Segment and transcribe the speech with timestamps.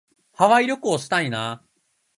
[0.33, 1.63] ハワイ旅行したいな。